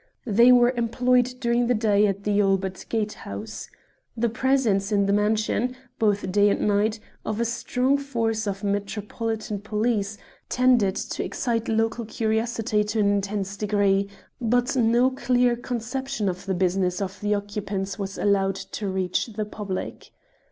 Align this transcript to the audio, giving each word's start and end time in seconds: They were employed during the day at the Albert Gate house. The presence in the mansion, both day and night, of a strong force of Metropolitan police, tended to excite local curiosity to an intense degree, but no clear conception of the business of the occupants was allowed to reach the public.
They 0.25 0.51
were 0.51 0.71
employed 0.71 1.35
during 1.39 1.67
the 1.67 1.75
day 1.75 2.07
at 2.07 2.23
the 2.23 2.41
Albert 2.41 2.87
Gate 2.89 3.13
house. 3.13 3.69
The 4.17 4.29
presence 4.29 4.91
in 4.91 5.05
the 5.05 5.13
mansion, 5.13 5.77
both 5.99 6.31
day 6.31 6.49
and 6.49 6.67
night, 6.67 6.99
of 7.23 7.39
a 7.39 7.45
strong 7.45 7.99
force 7.99 8.47
of 8.47 8.63
Metropolitan 8.63 9.59
police, 9.61 10.17
tended 10.49 10.95
to 10.95 11.23
excite 11.23 11.69
local 11.69 12.05
curiosity 12.05 12.83
to 12.85 12.99
an 12.99 13.11
intense 13.11 13.55
degree, 13.55 14.09
but 14.41 14.75
no 14.75 15.11
clear 15.11 15.55
conception 15.55 16.27
of 16.27 16.47
the 16.47 16.55
business 16.55 16.99
of 16.99 17.21
the 17.21 17.35
occupants 17.35 17.99
was 17.99 18.17
allowed 18.17 18.55
to 18.55 18.87
reach 18.87 19.27
the 19.27 19.45
public. 19.45 20.09